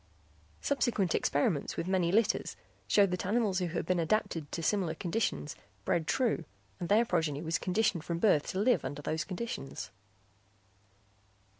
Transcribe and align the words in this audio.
Subsequent 0.61 1.13
experiments 1.13 1.77
with 1.77 1.87
many 1.87 2.11
litters 2.11 2.55
showed 2.87 3.11
that 3.11 3.23
animals 3.23 3.59
who 3.59 3.67
had 3.67 3.85
been 3.85 3.99
adapted 3.99 4.51
to 4.51 4.63
similar 4.63 4.95
conditions 4.95 5.55
bred 5.85 6.07
true 6.07 6.43
and 6.79 6.89
their 6.89 7.05
progeny 7.05 7.43
was 7.43 7.59
conditioned 7.59 8.03
from 8.03 8.17
birth 8.17 8.47
to 8.47 8.57
live 8.57 8.83
under 8.83 9.03
those 9.03 9.23
conditions. 9.23 9.91